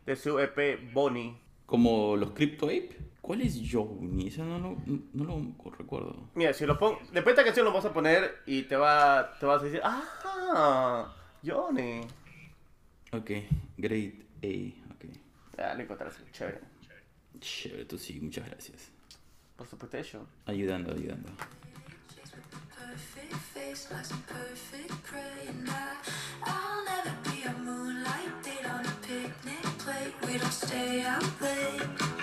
[0.06, 1.36] de su EP Bonnie.
[1.66, 2.96] Como los Crypto Ape.
[3.24, 4.26] ¿Cuál es Johnny?
[4.28, 4.76] Esa no, lo-
[5.14, 6.28] no lo recuerdo.
[6.34, 6.98] Mira, si lo pongo.
[7.10, 9.80] Después de esta canción lo vamos a poner y te, va, te vas a decir,
[9.82, 11.10] ¡ah!
[11.42, 12.02] Johnny.
[13.12, 13.30] Ok,
[13.78, 14.92] Great A.
[14.94, 15.04] Ok.
[15.56, 16.22] Ya, lo encontraste.
[16.32, 16.60] Chévere.
[17.40, 18.90] Chévere, tú sí, muchas gracias.
[19.56, 20.26] Por supuesto.
[20.44, 21.30] Ayudando, ayudando.
[22.76, 25.96] Perfect face, like some perfect prey, and I,
[26.44, 30.14] I'll never be a moonlight date on a picnic plate.
[30.26, 32.13] We don't stay out late.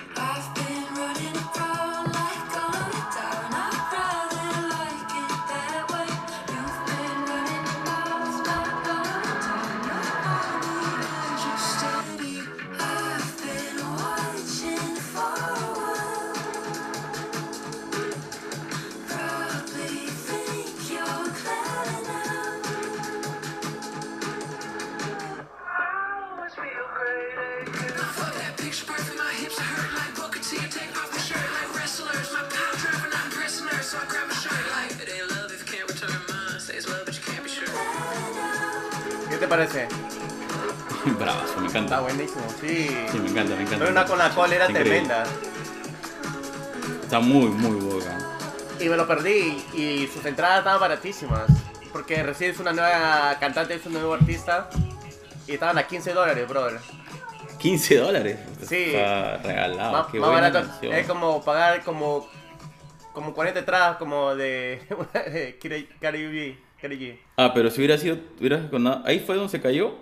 [39.52, 39.88] Parece?
[41.20, 42.00] Bravazo, me Está encanta.
[42.02, 42.88] buenísimo, sí.
[43.12, 43.80] Sí, me encanta, me encanta.
[43.80, 44.92] Pero una con la cola era Increíble.
[44.92, 45.24] tremenda.
[47.04, 48.18] Está muy, muy buena.
[48.80, 49.64] Y me lo perdí.
[49.74, 51.44] Y sus entradas estaban baratísimas.
[51.92, 54.70] Porque recién es una nueva cantante, es un nuevo artista.
[55.48, 56.80] Y estaban a 15 dólares, brother.
[57.60, 58.38] 15 dólares.
[58.68, 58.96] Sí.
[58.96, 59.92] Está regalado.
[59.92, 60.68] más Qué más buena barato.
[60.70, 60.94] canción.
[60.94, 62.28] Es como pagar como,
[63.14, 64.82] como 40 entradas como de
[66.00, 66.58] Cardi B.
[67.38, 69.96] Ah, pero si hubiera sido, hubiera con nada- ahí fue donde se cayó.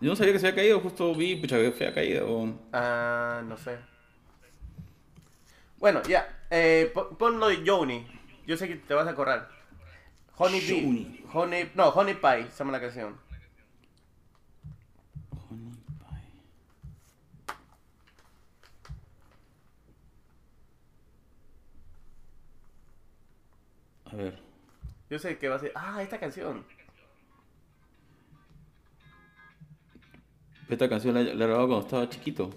[0.00, 2.24] Yo no sabía que se había caído, justo vi, pucha, que fea caída.
[2.24, 2.60] weón.
[2.72, 3.78] Ah, no sé.
[5.78, 6.26] Bueno, ya.
[6.50, 8.06] Eh, pon, pon lo de Joni.
[8.46, 9.48] Yo sé que te vas a acordar.
[10.36, 10.60] Honey.
[10.60, 11.24] Bee.
[11.32, 13.16] Honey, no, Honey Pie se llama la canción.
[15.50, 17.50] Honey pie.
[24.06, 24.49] A ver.
[25.10, 25.72] Yo sé que va a ser.
[25.74, 26.64] Ah, esta canción.
[30.68, 32.50] Esta canción la, la he grabado cuando estaba chiquito.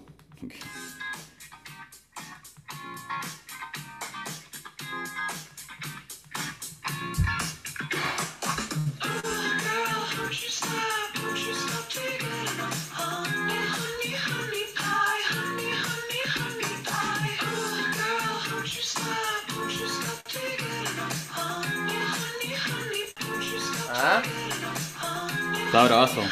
[25.74, 26.22] Está bravazo.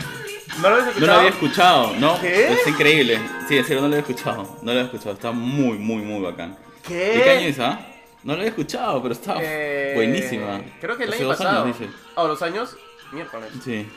[0.61, 2.21] ¿No lo habías No lo había escuchado, ¿no?
[2.21, 2.53] ¿Qué?
[2.53, 3.19] Es increíble.
[3.49, 4.43] Sí, en serio, no lo había escuchado.
[4.63, 5.15] No lo había escuchado.
[5.15, 6.57] Está muy, muy, muy bacán.
[6.87, 6.95] ¿Qué?
[6.95, 7.81] ¿De qué año es, ah?
[8.23, 10.61] No lo había escuchado, pero está Eh, buenísima.
[10.81, 11.65] Creo que el Hace año pasado.
[11.65, 11.91] años, dice.
[12.15, 12.77] ¿O los años?
[13.11, 13.49] Miércoles.
[13.65, 13.89] Sí.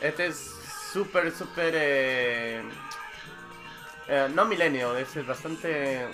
[0.00, 0.50] Este es
[0.94, 1.74] súper, súper...
[1.76, 2.62] Eh,
[4.08, 6.06] eh, no milenio, es bastante...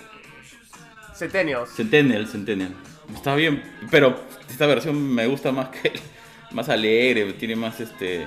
[1.15, 1.71] Centenios.
[1.71, 2.75] Centennial, Centennial.
[3.15, 4.19] Está bien, pero
[4.51, 5.93] esta versión me gusta más que
[6.53, 8.27] más alegre, tiene más este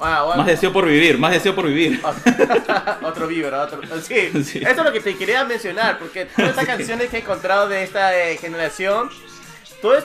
[0.00, 0.38] Ah, bueno.
[0.38, 2.02] más deseo por vivir, más deseo por vivir.
[3.02, 3.80] otro vibra, otro.
[4.02, 4.58] Sí, Sí.
[4.58, 7.82] esto es lo que te quería mencionar, porque todas estas canciones que he encontrado de
[7.84, 9.08] esta eh, generación,
[9.80, 10.04] todo es,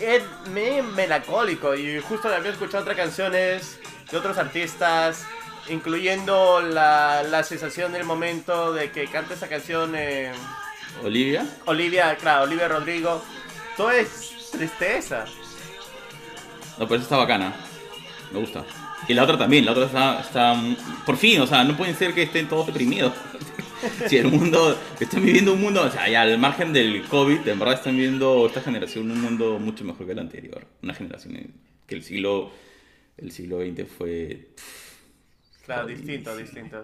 [0.00, 1.74] es medio melancólico.
[1.74, 3.78] Y justo había escuchado otras canciones
[4.10, 5.24] de otros artistas,
[5.68, 10.32] incluyendo la, la sensación del momento de que canta esta canción eh,
[11.02, 11.46] Olivia.
[11.64, 13.24] Olivia, claro, Olivia Rodrigo.
[13.76, 15.24] Todo es tristeza.
[16.76, 17.54] No, pero esa está bacana.
[18.32, 18.64] Me gusta.
[19.08, 20.54] Y la otra también, la otra está, está
[21.04, 23.12] por fin, o sea, no pueden ser que estén todos deprimidos.
[24.08, 27.58] si el mundo, están viviendo un mundo, o sea, ya al margen del COVID, en
[27.58, 30.66] verdad están viviendo esta generación un mundo mucho mejor que el anterior.
[30.82, 31.54] Una generación en-
[31.86, 32.52] que el siglo,
[33.16, 34.50] el siglo XX fue...
[35.64, 36.82] Claro, distinto, distinto.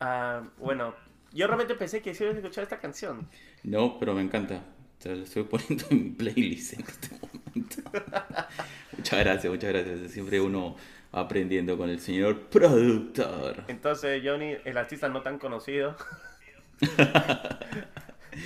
[0.00, 0.94] Ah, bueno,
[1.32, 3.28] yo realmente pensé que ibas a escuchar esta canción.
[3.62, 4.62] No, pero me encanta.
[5.04, 7.82] Sea, lo estoy poniendo en mi playlist en este momento.
[8.96, 10.10] muchas gracias, muchas gracias.
[10.10, 10.76] Siempre uno
[11.14, 13.64] va aprendiendo con el señor productor.
[13.68, 15.94] Entonces, Johnny, el artista no tan conocido,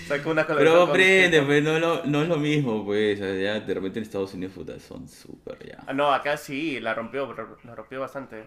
[0.08, 3.18] sacó una colección Pero aprende, distintos- pues no, es lo- no es lo mismo, pues.
[3.20, 5.78] ya de repente en Estados Unidos puta, son súper ya.
[5.86, 7.32] Ah, no, acá sí, la rompió,
[7.64, 8.42] la rompió bastante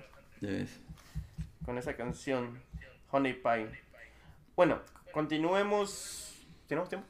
[1.65, 2.60] con esa canción,
[3.12, 3.67] Honey Pie.
[4.56, 4.80] Bueno,
[5.13, 6.17] continuemos.
[6.67, 7.08] ¿Tenemos tiempo?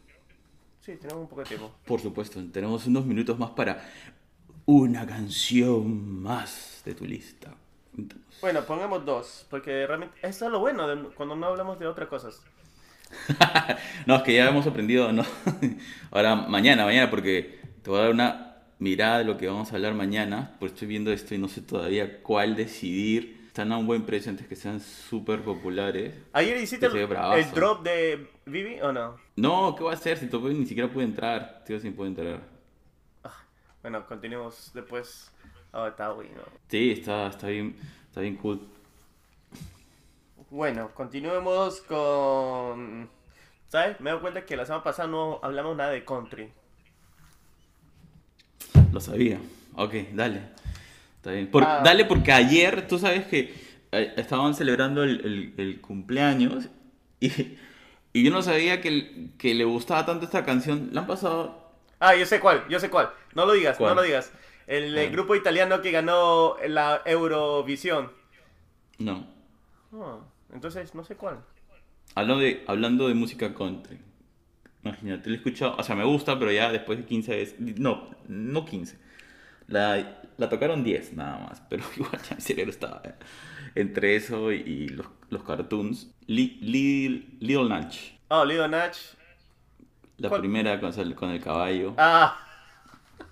[0.82, 1.72] Sí, tenemos un poco de tiempo.
[1.86, 3.88] Por supuesto, tenemos unos minutos más para
[4.66, 7.54] una canción más de tu lista.
[8.42, 12.08] Bueno, pongamos dos, porque realmente eso es lo bueno de cuando no hablamos de otras
[12.08, 12.42] cosas.
[14.08, 15.24] No, es que ya hemos aprendido, ¿no?
[16.12, 19.76] Ahora, mañana, mañana, porque te voy a dar una mirada de lo que vamos a
[19.76, 23.41] hablar mañana, pues estoy viendo esto y no sé todavía cuál decidir.
[23.52, 26.16] Están a un buen precio antes que sean súper populares.
[26.32, 29.18] ¿Ayer hiciste el, drop de Vivi o no?
[29.36, 30.18] No, ¿qué va a hacer?
[30.18, 31.62] Si Topo ni siquiera puede entrar.
[31.66, 32.40] Tío, sin puede entrar.
[33.82, 35.34] Bueno, continuemos después.
[35.74, 36.44] Oh, está bueno.
[36.70, 37.76] Sí, está, está bien,
[38.08, 38.62] está bien cool.
[40.50, 43.10] Bueno, continuemos con...
[43.68, 44.00] ¿Sabes?
[44.00, 46.54] Me doy cuenta que la semana pasada no hablamos nada de country.
[48.94, 49.42] Lo sabía.
[49.76, 50.61] Ok, dale.
[51.22, 51.48] Está bien.
[51.52, 51.82] Por- Ah.
[51.84, 53.54] Dale porque ayer, tú sabes que
[53.92, 56.70] eh, estaban celebrando el, el- el cumpleaños
[57.20, 57.32] y,
[58.14, 60.90] y yo no sabía que, que le gustaba tanto esta canción.
[60.94, 61.72] La han pasado...
[62.00, 63.12] Ah, yo sé cuál, yo sé cuál.
[63.36, 63.92] No lo digas, ¿Cuál?
[63.92, 64.32] no lo digas.
[64.66, 65.04] El Ah.
[65.12, 68.12] grupo italiano que ganó la Eurovisión.
[68.98, 69.28] No.
[69.94, 70.20] Ah,
[70.54, 71.40] entonces, no sé cuál.
[72.16, 74.00] Hablando de, hablando de música country.
[74.84, 78.10] Imagínate, lo he escuchado, o sea, me gusta, pero ya después de 15 veces, no,
[78.28, 78.98] no 15.
[79.72, 83.14] La, la tocaron 10 nada más, pero igual ya mi cerebro estaba eh,
[83.76, 86.12] entre eso y los, los cartoons.
[86.28, 87.98] Li- Li- Little Natch,
[88.30, 88.98] Oh, Leo Natch.
[90.18, 90.42] la ¿Cuál?
[90.42, 91.94] primera con, el- con el caballo.
[91.98, 92.38] Ah.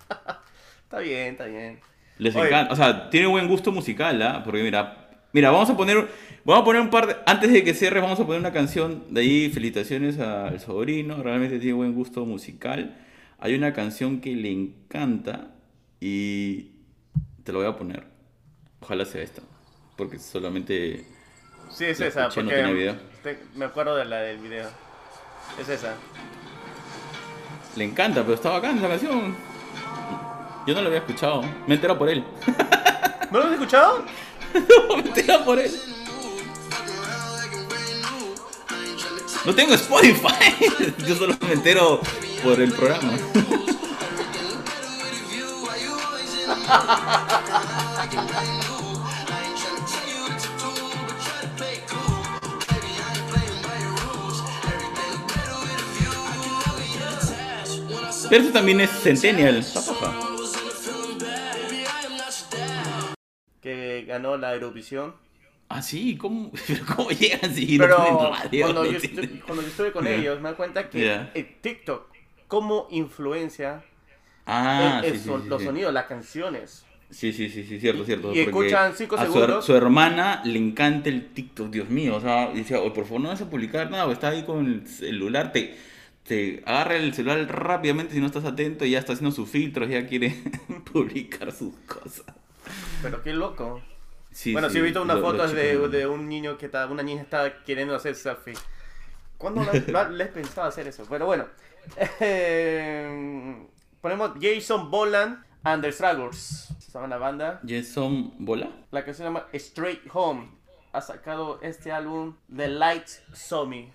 [0.84, 1.80] está bien, está bien.
[2.18, 2.48] Les Oye.
[2.48, 4.42] encanta, o sea, tiene buen gusto musical, ¿ah?
[4.44, 6.06] Porque mira, mira, vamos a poner,
[6.44, 9.04] vamos a poner un par de, antes de que cierres, vamos a poner una canción
[9.08, 12.94] de ahí, felicitaciones al sobrino, realmente tiene buen gusto musical.
[13.38, 15.52] Hay una canción que le encanta
[16.00, 16.70] y
[17.44, 18.04] te lo voy a poner.
[18.80, 19.42] Ojalá sea esta,
[19.96, 21.04] porque solamente
[21.70, 22.96] Sí, es esa, escuché, no porque tenía video.
[23.22, 24.68] te- me acuerdo de la del video.
[25.60, 25.94] Es esa.
[27.76, 29.36] le encanta, pero está bacán esa canción.
[30.66, 32.24] Yo no la había escuchado, me entero por él.
[33.30, 34.04] ¿No lo has escuchado?
[34.96, 35.70] me entero por él.
[39.46, 40.94] No tengo Spotify.
[41.06, 42.00] Yo solo me entero
[42.42, 43.12] por el programa.
[58.30, 59.66] Pero eso también es Centennial.
[63.60, 65.16] Que ganó la Eurovisión.
[65.68, 66.52] Ah, sí, ¿cómo,
[66.96, 68.66] ¿cómo llegan si Pero no radio?
[68.66, 69.00] cuando, No yo
[69.44, 72.06] cuando estuve con ellos, me di cuenta que TikTok,
[72.46, 73.84] como influencia
[74.50, 76.84] Ah, el- el sí, sí, son- sí, los sonidos, las canciones.
[77.10, 78.32] Sí, sí, sí, sí, cierto, cierto.
[78.32, 79.64] y escuchan cinco a su, segundos.
[79.64, 82.14] su hermana le encanta el TikTok, Dios mío.
[82.16, 84.64] O sea, decía, "Oye, por favor, no vas a publicar nada, o está ahí con
[84.66, 85.74] el celular, te,
[86.24, 89.88] te agarra el celular rápidamente si no estás atento y ya está haciendo sus filtros,
[89.88, 90.36] ya quiere
[90.92, 92.26] publicar sus cosas.
[93.02, 93.82] Pero qué loco.
[94.30, 96.86] Sí, bueno, sí, he visto unas lo- lo fotos de, de un niño que está,
[96.86, 98.54] una niña está queriendo hacer selfie.
[99.36, 99.62] ¿Cuándo
[100.12, 101.04] les pensaba hacer eso?
[101.10, 101.46] Pero bueno.
[102.20, 103.66] Eh,
[104.00, 106.74] ponemos Jason Boland and the Stragglers.
[106.78, 107.60] Se llama la banda.
[107.66, 108.70] Jason Bola.
[108.90, 110.48] La que se llama Straight Home.
[110.92, 113.92] Ha sacado este álbum The Lights Saw Me.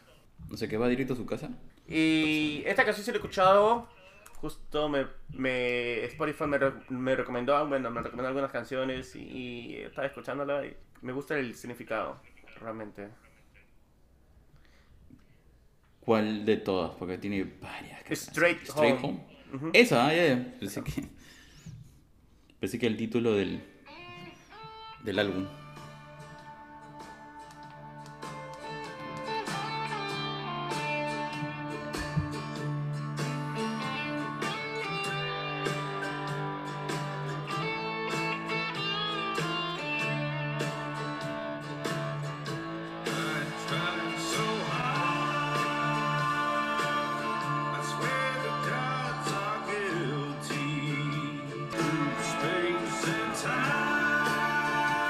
[0.49, 1.49] No sé, que va directo a su casa.
[1.87, 3.87] Y esta canción sí la he escuchado.
[4.35, 10.07] Justo me, me Spotify me, me recomendó, bueno, me recomendó algunas canciones y, y estaba
[10.07, 12.19] escuchándola y me gusta el significado,
[12.59, 13.09] realmente.
[16.01, 16.91] ¿Cuál de todas?
[16.95, 18.03] Porque tiene varias.
[18.03, 18.27] canciones.
[18.63, 19.34] Straight Home.
[19.55, 19.69] Ujú.
[19.73, 20.57] Esa, ah, ya, ya.
[20.59, 20.91] Pensé que.
[22.59, 23.61] Pensé que el título del.
[25.03, 25.45] del álbum.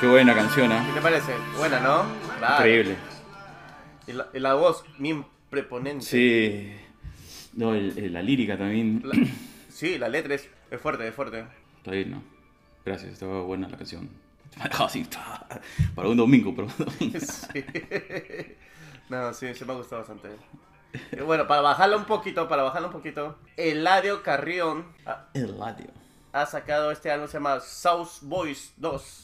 [0.05, 0.91] Qué buena canción, ¿Qué ¿ah?
[0.93, 1.33] te parece?
[1.57, 2.05] Buena, ¿no?
[2.37, 2.55] Claro.
[2.57, 2.95] Increíble.
[4.05, 6.05] Y la, y la voz, bien preponente.
[6.05, 6.75] Sí.
[7.53, 9.01] No, el- el- la lírica también.
[9.03, 9.15] La-
[9.67, 11.47] sí, la letra es, es fuerte, es fuerte.
[11.77, 12.23] Está bien, ¿no?
[12.85, 14.07] Gracias, estaba buena la canción.
[14.57, 15.07] Me ha dejado así,
[15.95, 17.19] Para un domingo, para un domingo.
[17.19, 17.65] Sí.
[19.09, 20.29] No, sí, sí me ha gustado bastante.
[21.13, 25.87] Y bueno, para bajarla un poquito, para bajarla un poquito, Eladio Carrión ha, El radio.
[26.31, 29.23] ha sacado este álbum, se llama South Boys 2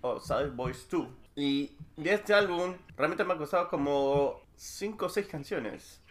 [0.00, 1.06] o South Boys 2.
[1.36, 6.02] Y de este álbum realmente me ha costado como 5 o 6 canciones.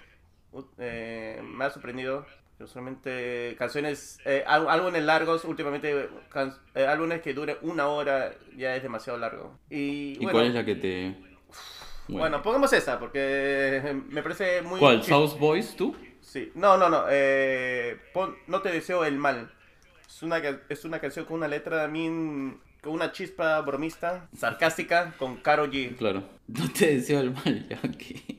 [0.77, 2.25] Eh, me ha sorprendido.
[2.59, 8.75] Usualmente canciones, eh, ál- álbumes largos, últimamente can- eh, álbumes que duren una hora ya
[8.75, 9.59] es demasiado largo.
[9.69, 11.15] Y, ¿Y bueno, cuál es la que te.?
[12.07, 14.79] bueno, pongamos esa porque me parece muy...
[14.79, 15.03] ¿Cuál?
[15.03, 15.95] ¿South Boys tú?
[16.21, 17.05] Sí, no, no, no.
[17.11, 19.53] eh, pon No te deseo el mal.
[20.07, 20.37] Es una,
[20.69, 22.59] es una canción con una letra también.
[22.81, 25.95] Con una chispa bromista, sarcástica, con Karol G.
[25.97, 26.23] Claro.
[26.47, 27.67] No te deseo el mal,
[27.97, 28.37] que.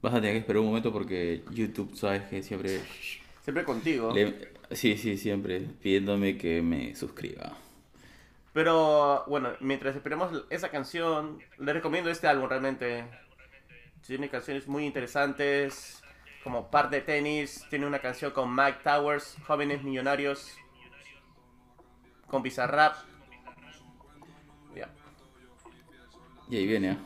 [0.00, 2.80] Vas a tener que esperar un momento porque YouTube, sabes que siempre.
[3.42, 4.12] Siempre contigo.
[4.14, 7.56] le- Sí, sí, siempre pidiéndome que me suscriba.
[8.52, 13.04] Pero bueno, mientras esperemos esa canción, le recomiendo este álbum realmente.
[14.06, 16.02] Tiene canciones muy interesantes,
[16.48, 17.66] como Par de Tenis.
[17.68, 20.56] Tiene una canción con Mike Towers, Jóvenes Millonarios,
[22.26, 22.96] con Bizarrap.
[24.74, 24.88] Ya.
[26.48, 26.98] Y ahí viene, ¿ah?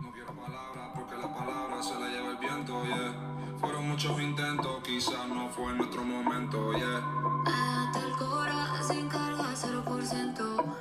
[0.00, 3.58] No quiero palabras porque la palabra se la lleva el viento, yeah.
[3.58, 6.98] Fueron muchos intentos, quizás no fue nuestro momento, yeah.
[7.44, 10.76] Hasta el cora sin carga 0%.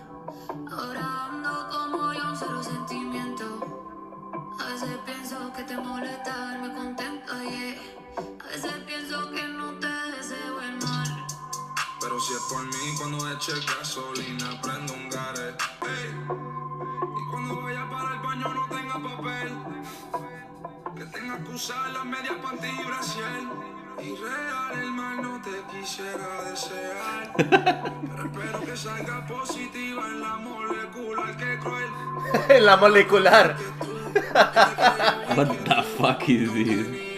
[0.72, 1.11] Ahora
[4.82, 7.76] veces pienso que te molesta verme contento, yeah.
[8.44, 11.28] A veces pienso que no te deseo el mal.
[12.00, 15.50] Pero si es por mí, cuando eche gasolina, prendo un gare.
[15.50, 16.16] ey.
[17.18, 19.54] Y cuando vaya para el baño no tenga papel.
[20.96, 23.44] Que tenga que usar las medias panty y brasier.
[24.02, 27.34] Y real el mal no te quisiera desear.
[27.38, 31.92] Pero espero que salga positiva en la molecular que cruel.
[32.66, 33.58] la molecular.
[35.36, 37.12] What the fuck is this?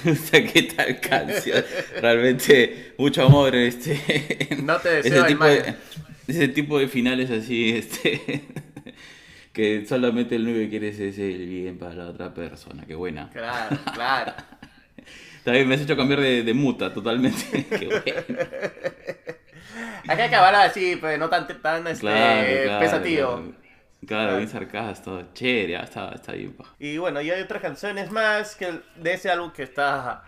[0.06, 1.64] O sea, ¿qué tal canción?
[2.00, 4.48] Realmente, mucho amor, este.
[4.62, 5.74] No te deseo ese el tipo de,
[6.26, 8.44] ese tipo de finales así, este.
[9.60, 12.84] Que solamente el único que quiere es el bien para la otra persona.
[12.86, 13.28] Qué buena.
[13.30, 14.32] Claro, claro.
[15.44, 17.66] También me has hecho cambiar de, de muta totalmente.
[17.78, 18.24] Qué buena.
[20.06, 22.80] Hay que acabar así, pues no tan, tan este, Claro, claro.
[22.80, 23.28] pesativo.
[23.36, 23.54] Claro,
[24.06, 26.54] Claro, bien sarcástico, chévere, está, está bien.
[26.54, 26.64] pa.
[26.78, 30.24] Y bueno, y hay otras canciones más que de ese álbum que está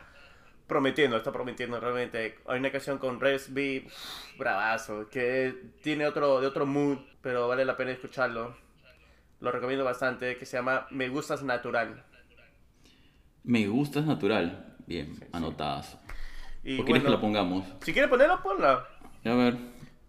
[0.66, 2.38] prometiendo, está prometiendo realmente.
[2.46, 3.86] Hay una canción con Res B,
[4.38, 8.56] bravazo, que tiene otro, de otro mood, pero vale la pena escucharlo.
[9.42, 12.04] Lo recomiendo bastante, que se llama Me Gustas Natural.
[13.42, 14.76] Me gustas natural.
[14.86, 15.98] Bien, anotadas.
[16.62, 17.66] Y ¿O quieres que la pongamos?
[17.80, 18.86] Si quieres ponerlo, ponla.
[19.24, 19.56] A ver.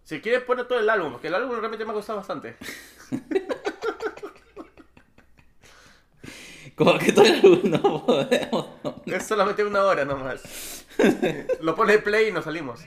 [0.03, 2.57] Si quieres, poner todo el álbum, porque el álbum realmente me ha gustado bastante.
[6.75, 8.67] Como que todo el no podemos.
[9.07, 10.85] Es solamente una hora nomás.
[11.61, 12.81] Lo pone play y nos salimos.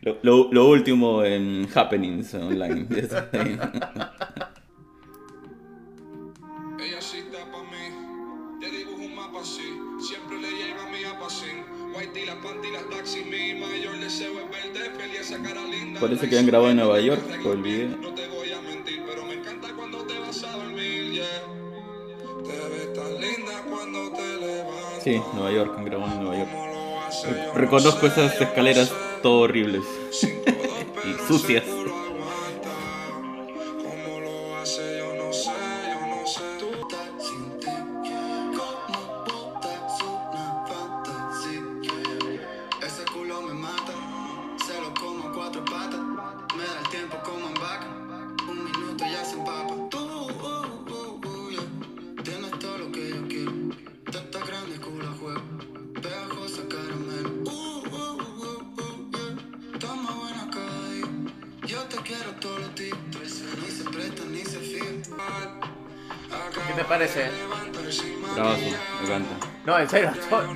[0.05, 2.87] Lo, lo- lo último en happenings online.
[2.91, 3.59] Ya está ahí.
[6.79, 9.63] Ella sí está pa' mí, te dibujo un mapa así,
[10.07, 11.65] siempre le llega a mi apacín.
[11.97, 16.01] White y las panty, las taxi, mi mayor deseo es verte feliz, esa cara linda.
[16.01, 17.23] Parece que han grabado en Nueva York
[17.63, 17.97] video.
[18.01, 21.25] No te voy a mentir, pero me encanta cuando te vas a dormir, yeah.
[22.43, 25.03] Te ves tan linda cuando te levantas.
[25.05, 27.55] Sí, Nueva York, han grabado en Nueva York.
[27.55, 28.93] Reconozco esas escaleras.
[29.25, 29.85] Todo horribles.
[31.05, 31.65] Y sucias.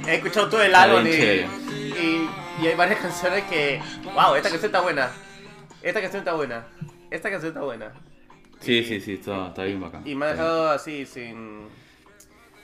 [0.08, 2.30] He escuchado todo el álbum y, y,
[2.62, 3.80] y hay varias canciones que,
[4.14, 5.10] wow, esta canción está buena,
[5.82, 6.66] esta canción está buena,
[7.10, 7.92] esta canción está buena.
[8.60, 10.02] Sí, sí, sí, está, está bien bacán.
[10.06, 11.68] Y me ha dejado así sin,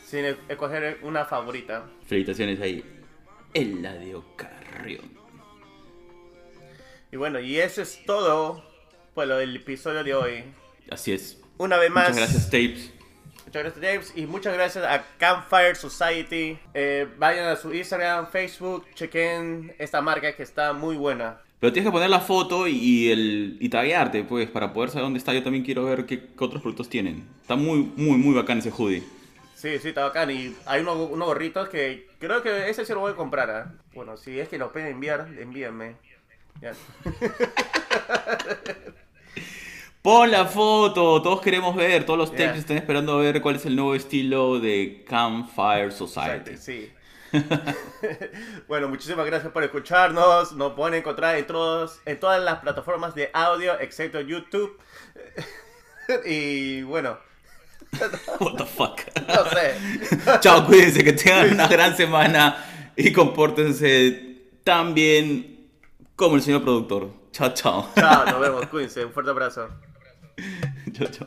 [0.04, 1.84] sin e- escoger una favorita.
[2.06, 2.84] Felicitaciones ahí.
[3.52, 5.12] Eladio Carrión.
[7.12, 8.64] Y bueno, y eso es todo
[9.14, 10.44] por lo del episodio de hoy.
[10.90, 11.40] Así es.
[11.58, 12.92] Una vez más, Muchas gracias, Tapes.
[13.54, 16.58] Muchas gracias James y muchas gracias a Campfire Society.
[16.74, 21.40] Eh, vayan a su Instagram, Facebook, chequen esta marca que está muy buena.
[21.60, 25.18] Pero tienes que poner la foto y, el, y taguearte, pues, para poder saber dónde
[25.18, 25.32] está.
[25.32, 27.28] Yo también quiero ver qué, qué otros productos tienen.
[27.42, 29.04] Está muy, muy, muy bacán ese hoodie.
[29.54, 30.32] Sí, sí, está bacán.
[30.32, 33.50] Y hay unos, unos gorritos que creo que ese sí lo voy a comprar.
[33.50, 33.72] ¿ah?
[33.94, 35.94] Bueno, si es que lo pueden enviar, envíenme.
[36.60, 36.72] Ya.
[40.04, 42.48] Pon la foto, todos queremos ver, todos los Yeah.
[42.48, 46.58] tapes están esperando a ver cuál es el nuevo estilo de Campfire Society.
[46.58, 46.92] Sí.
[48.68, 50.52] bueno, muchísimas gracias por escucharnos.
[50.52, 54.78] Nos pueden encontrar en, todos, en todas las plataformas de audio, excepto YouTube.
[56.26, 57.16] y bueno,
[58.40, 59.00] What the fuck.
[59.26, 60.38] no sé.
[60.40, 65.70] Chao, cuídense, que tengan una gran semana y compórtense tan bien
[66.14, 67.08] como el señor productor.
[67.32, 67.88] Chao, chao.
[67.96, 68.66] Chao, nos vemos.
[68.66, 69.02] Cuídense.
[69.02, 69.70] Un fuerte abrazo.
[70.94, 71.26] 就叫